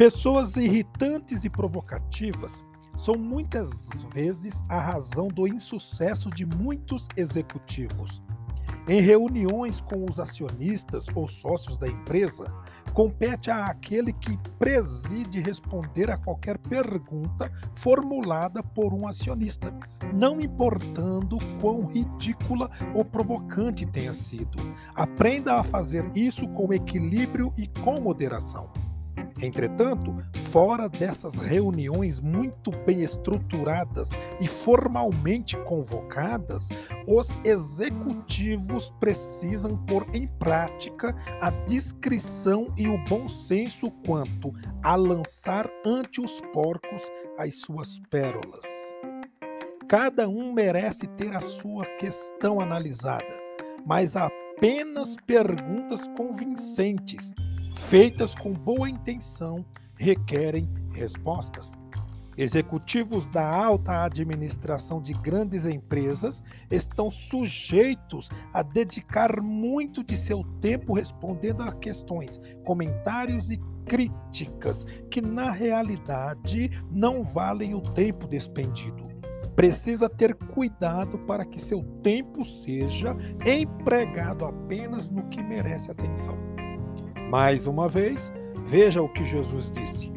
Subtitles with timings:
[0.00, 2.64] Pessoas irritantes e provocativas
[2.96, 8.22] são muitas vezes a razão do insucesso de muitos executivos.
[8.88, 12.50] Em reuniões com os acionistas ou sócios da empresa,
[12.94, 19.70] compete àquele que preside responder a qualquer pergunta formulada por um acionista,
[20.14, 24.56] não importando quão ridícula ou provocante tenha sido.
[24.94, 28.70] Aprenda a fazer isso com equilíbrio e com moderação.
[29.42, 30.14] Entretanto,
[30.50, 36.68] fora dessas reuniões muito bem estruturadas e formalmente convocadas,
[37.06, 45.70] os executivos precisam pôr em prática a discrição e o bom senso quanto a lançar
[45.86, 48.98] ante os porcos as suas pérolas.
[49.88, 53.40] Cada um merece ter a sua questão analisada,
[53.84, 57.32] mas apenas perguntas convincentes
[57.74, 59.64] feitas com boa intenção,
[59.96, 61.76] requerem respostas.
[62.36, 70.94] Executivos da alta administração de grandes empresas estão sujeitos a dedicar muito de seu tempo
[70.94, 79.10] respondendo a questões, comentários e críticas que, na realidade, não valem o tempo despendido.
[79.54, 83.14] Precisa ter cuidado para que seu tempo seja
[83.44, 86.38] empregado apenas no que merece atenção.
[87.30, 88.32] Mais uma vez,
[88.66, 90.12] veja o que Jesus disse: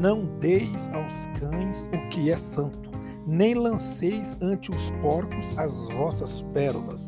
[0.00, 2.90] Não deis aos cães o que é santo,
[3.24, 7.06] nem lanceis ante os porcos as vossas pérolas.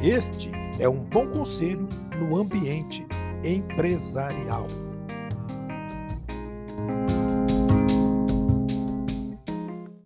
[0.00, 3.04] Este é um bom conselho no ambiente
[3.42, 4.68] empresarial.